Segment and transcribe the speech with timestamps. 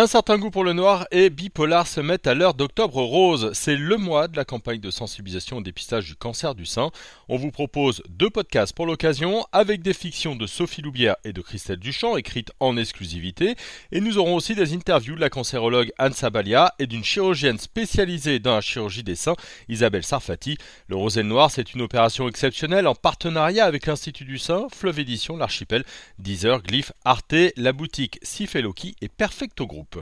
[0.00, 3.50] Un certain goût pour le noir et Bipolar se mettent à l'heure d'octobre rose.
[3.52, 6.92] C'est le mois de la campagne de sensibilisation au dépistage du cancer du sein.
[7.28, 11.40] On vous propose deux podcasts pour l'occasion avec des fictions de Sophie Loubière et de
[11.40, 13.56] Christelle Duchamp écrites en exclusivité.
[13.90, 18.38] Et nous aurons aussi des interviews de la cancérologue Anne Sabalia et d'une chirurgienne spécialisée
[18.38, 19.34] dans la chirurgie des seins,
[19.68, 20.58] Isabelle Sarfati.
[20.86, 24.68] Le rose et le noir, c'est une opération exceptionnelle en partenariat avec l'Institut du sein,
[24.72, 25.82] Fleuve Édition, l'Archipel,
[26.20, 29.87] Deezer, Glyph, Arte, la boutique Sifeloki et Perfecto Group.